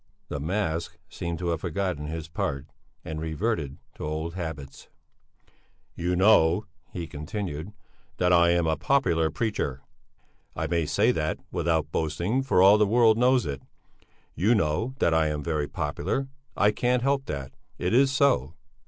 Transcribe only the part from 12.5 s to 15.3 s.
all the world knows it. You know, that